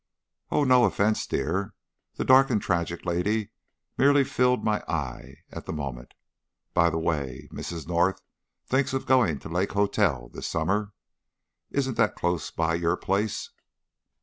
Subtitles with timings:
[0.49, 1.75] "Oh, no offence, dear.
[2.15, 3.51] The dark and tragic lady
[3.99, 6.15] merely filled my eye at the moment.
[6.73, 7.87] By the way, Mrs.
[7.87, 8.19] North
[8.65, 10.93] thinks of going to the Lake Hotel this summer.
[11.69, 13.51] Isn't that close by your place?"